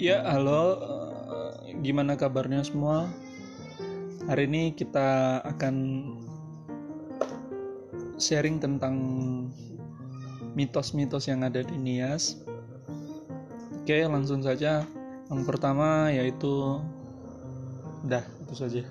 Ya, 0.00 0.24
halo. 0.24 0.80
Eh, 1.68 1.76
gimana 1.84 2.16
kabarnya 2.16 2.64
semua? 2.64 3.04
Hari 4.24 4.48
ini 4.48 4.72
kita 4.72 5.44
akan 5.44 5.76
sharing 8.16 8.64
tentang 8.64 8.96
mitos-mitos 10.56 11.28
yang 11.28 11.44
ada 11.44 11.60
di 11.60 11.76
Nias. 11.76 12.40
Oke, 13.76 14.00
langsung 14.08 14.40
saja. 14.40 14.88
Yang 15.28 15.42
pertama 15.44 16.08
yaitu 16.08 16.80
dah, 18.08 18.24
itu 18.40 18.56
saja. 18.56 18.88